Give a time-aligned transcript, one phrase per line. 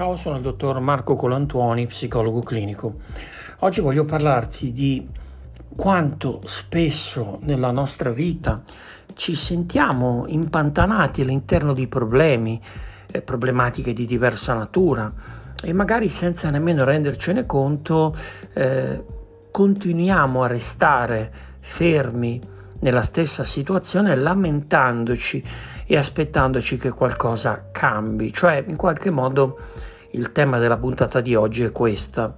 [0.00, 3.00] Ciao, sono il dottor Marco Colantuoni, psicologo clinico.
[3.58, 5.06] Oggi voglio parlarti di
[5.76, 8.62] quanto spesso nella nostra vita
[9.12, 12.58] ci sentiamo impantanati all'interno di problemi,
[13.12, 15.12] eh, problematiche di diversa natura
[15.62, 18.16] e magari senza nemmeno rendercene conto
[18.54, 19.04] eh,
[19.50, 22.40] continuiamo a restare fermi
[22.80, 25.44] nella stessa situazione lamentandoci
[25.86, 28.32] e aspettandoci che qualcosa cambi.
[28.32, 29.58] Cioè, in qualche modo
[30.12, 32.36] il tema della puntata di oggi è questo.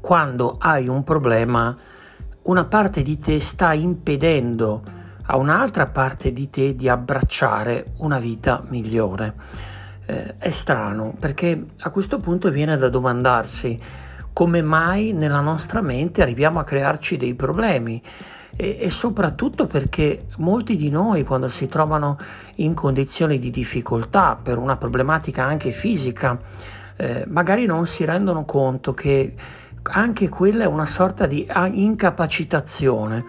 [0.00, 1.76] Quando hai un problema,
[2.42, 4.82] una parte di te sta impedendo
[5.26, 9.34] a un'altra parte di te di abbracciare una vita migliore.
[10.06, 13.80] Eh, è strano perché a questo punto viene da domandarsi
[14.34, 18.02] come mai nella nostra mente arriviamo a crearci dei problemi
[18.56, 22.16] e, e, soprattutto perché molti di noi quando si trovano
[22.56, 26.38] in condizioni di difficoltà per una problematica anche fisica,
[26.96, 29.34] eh, magari non si rendono conto che
[29.82, 33.24] anche quella è una sorta di incapacitazione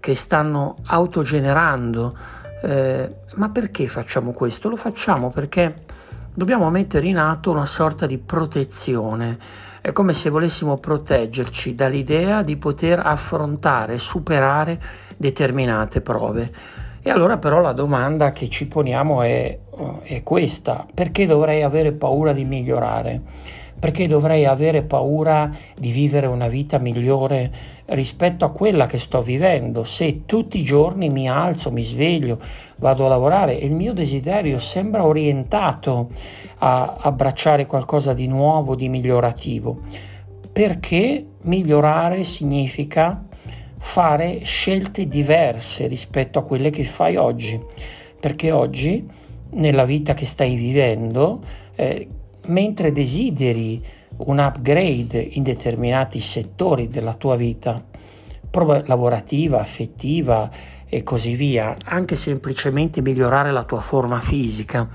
[0.00, 2.16] che stanno autogenerando.
[2.62, 4.68] Eh, ma perché facciamo questo?
[4.68, 5.84] Lo facciamo perché
[6.32, 9.38] dobbiamo mettere in atto una sorta di protezione
[9.80, 14.80] è come se volessimo proteggerci dall'idea di poter affrontare, superare
[15.16, 16.52] determinate prove.
[17.00, 19.58] E allora però la domanda che ci poniamo è,
[20.02, 23.22] è questa, perché dovrei avere paura di migliorare?
[23.78, 27.50] Perché dovrei avere paura di vivere una vita migliore
[27.86, 32.38] rispetto a quella che sto vivendo se tutti i giorni mi alzo, mi sveglio,
[32.76, 36.10] vado a lavorare e il mio desiderio sembra orientato
[36.58, 39.80] a abbracciare qualcosa di nuovo, di migliorativo.
[40.52, 43.24] Perché migliorare significa
[43.78, 47.60] fare scelte diverse rispetto a quelle che fai oggi.
[48.18, 49.06] Perché oggi,
[49.50, 51.40] nella vita che stai vivendo,
[51.76, 52.08] eh,
[52.48, 53.82] mentre desideri
[54.18, 57.82] un upgrade in determinati settori della tua vita,
[58.50, 60.50] lavorativa, affettiva
[60.86, 64.88] e così via, anche semplicemente migliorare la tua forma fisica,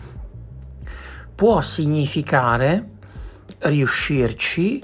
[1.36, 2.90] può significare
[3.60, 4.82] riuscirci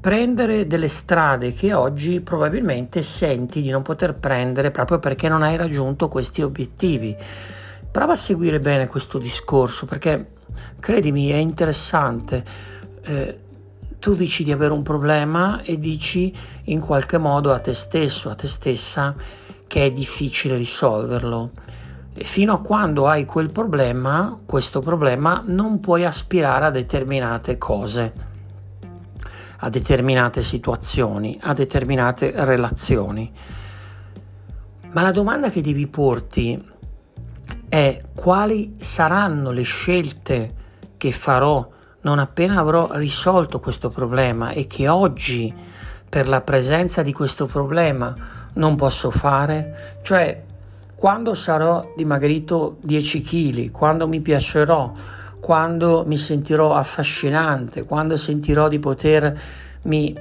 [0.00, 5.56] prendere delle strade che oggi probabilmente senti di non poter prendere proprio perché non hai
[5.56, 7.14] raggiunto questi obiettivi.
[7.90, 10.38] Prova a seguire bene questo discorso perché
[10.78, 12.44] Credimi, è interessante.
[13.02, 13.38] Eh,
[14.00, 16.34] tu dici di avere un problema e dici
[16.64, 19.14] in qualche modo a te stesso, a te stessa,
[19.66, 21.50] che è difficile risolverlo.
[22.14, 28.12] E fino a quando hai quel problema, questo problema, non puoi aspirare a determinate cose,
[29.58, 33.30] a determinate situazioni, a determinate relazioni.
[34.92, 36.60] Ma la domanda che devi porti
[37.70, 40.54] è quali saranno le scelte
[40.98, 41.66] che farò
[42.02, 45.54] non appena avrò risolto questo problema e che oggi
[46.08, 48.14] per la presenza di questo problema
[48.54, 50.42] non posso fare, cioè
[50.96, 54.92] quando sarò dimagrito 10 kg, quando mi piacerò,
[55.38, 60.18] quando mi sentirò affascinante, quando sentirò di potermi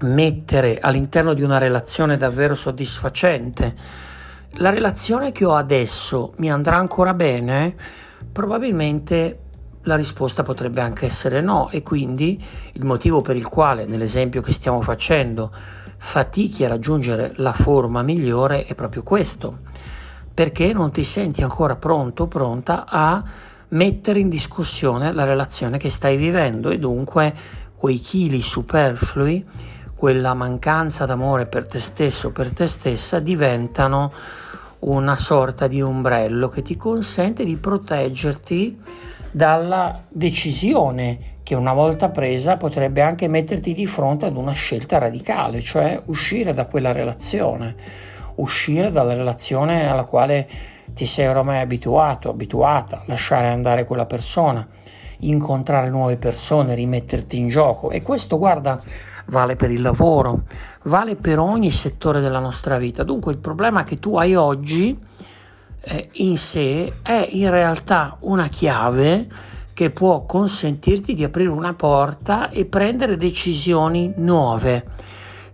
[0.00, 3.74] mettere all'interno di una relazione davvero soddisfacente,
[4.58, 7.74] la relazione che ho adesso mi andrà ancora bene?
[8.30, 9.40] Probabilmente
[9.82, 12.42] la risposta potrebbe anche essere no e quindi
[12.72, 15.52] il motivo per il quale nell'esempio che stiamo facendo
[15.96, 19.58] fatichi a raggiungere la forma migliore è proprio questo,
[20.32, 23.22] perché non ti senti ancora pronto pronta a
[23.68, 27.34] mettere in discussione la relazione che stai vivendo e dunque
[27.74, 29.44] quei chili superflui,
[29.96, 34.12] quella mancanza d'amore per te stesso per te stessa diventano
[34.84, 38.80] una sorta di ombrello che ti consente di proteggerti
[39.30, 45.60] dalla decisione che una volta presa potrebbe anche metterti di fronte ad una scelta radicale,
[45.60, 47.74] cioè uscire da quella relazione,
[48.36, 50.48] uscire dalla relazione alla quale
[50.92, 54.66] ti sei ormai abituato, abituata, lasciare andare quella persona,
[55.20, 57.90] incontrare nuove persone, rimetterti in gioco.
[57.90, 58.80] E questo, guarda,
[59.26, 60.42] vale per il lavoro,
[60.82, 63.02] vale per ogni settore della nostra vita.
[63.02, 64.98] Dunque il problema che tu hai oggi
[65.80, 69.26] eh, in sé è in realtà una chiave
[69.72, 74.84] che può consentirti di aprire una porta e prendere decisioni nuove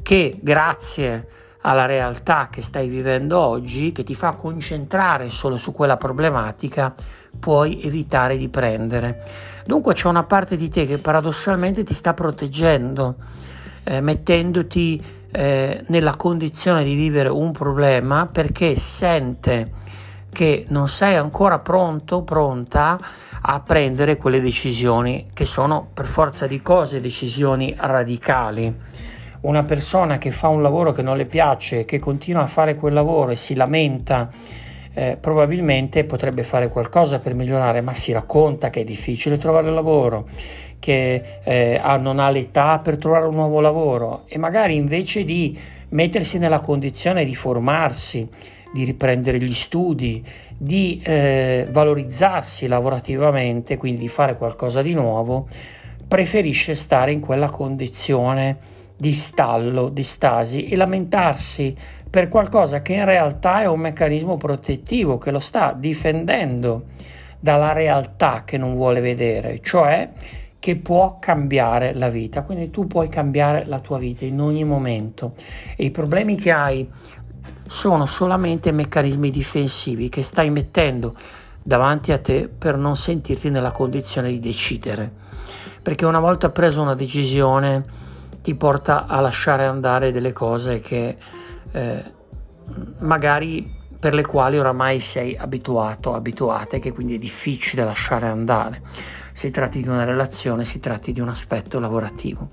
[0.03, 1.29] che grazie
[1.63, 6.95] alla realtà che stai vivendo oggi, che ti fa concentrare solo su quella problematica,
[7.39, 9.23] puoi evitare di prendere.
[9.67, 13.17] Dunque c'è una parte di te che paradossalmente ti sta proteggendo
[13.85, 19.79] eh, mettendoti eh, nella condizione di vivere un problema perché sente
[20.33, 22.99] che non sei ancora pronto, pronta
[23.43, 28.73] a prendere quelle decisioni che sono per forza di cose decisioni radicali.
[29.43, 32.93] Una persona che fa un lavoro che non le piace, che continua a fare quel
[32.93, 34.29] lavoro e si lamenta,
[35.01, 40.29] eh, probabilmente potrebbe fare qualcosa per migliorare, ma si racconta che è difficile trovare lavoro,
[40.79, 45.59] che eh, non ha l'età per trovare un nuovo lavoro e magari invece di
[45.91, 48.29] mettersi nella condizione di formarsi,
[48.75, 50.23] di riprendere gli studi,
[50.55, 55.49] di eh, valorizzarsi lavorativamente, quindi di fare qualcosa di nuovo,
[56.07, 61.75] preferisce stare in quella condizione di stallo, di stasi e lamentarsi
[62.11, 66.87] per qualcosa che in realtà è un meccanismo protettivo che lo sta difendendo
[67.39, 70.11] dalla realtà che non vuole vedere, cioè
[70.59, 72.43] che può cambiare la vita.
[72.43, 75.35] Quindi tu puoi cambiare la tua vita in ogni momento
[75.77, 76.89] e i problemi che hai
[77.67, 81.15] sono solamente meccanismi difensivi che stai mettendo
[81.63, 85.11] davanti a te per non sentirti nella condizione di decidere.
[85.81, 87.85] Perché una volta preso una decisione
[88.43, 91.17] ti porta a lasciare andare delle cose che
[91.73, 92.15] eh,
[92.99, 98.81] magari per le quali oramai sei abituato, abituate, che quindi è difficile lasciare andare.
[99.33, 102.49] Si tratti di una relazione, si tratti di un aspetto lavorativo.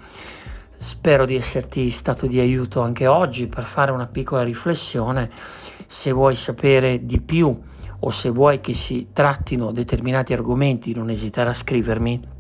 [0.76, 5.30] Spero di esserti stato di aiuto anche oggi per fare una piccola riflessione.
[5.32, 7.58] Se vuoi sapere di più
[8.00, 12.36] o se vuoi che si trattino determinati argomenti, non esitare a scrivermi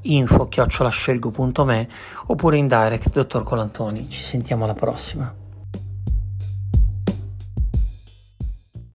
[0.00, 1.88] info chiocciolascelgo.me
[2.26, 4.08] oppure in direct dottor Colantoni.
[4.08, 5.46] Ci sentiamo alla prossima.